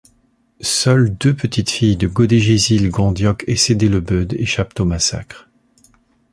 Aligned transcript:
Seules, 0.63 1.15
deux 1.15 1.35
petites-filles 1.35 1.95
de 1.95 2.07
Godégisile, 2.07 2.89
Gondioque 2.89 3.43
et 3.45 3.55
Sédéleubeude, 3.55 4.33
échappent 4.33 4.79
au 4.79 4.85
massacre. 4.85 5.47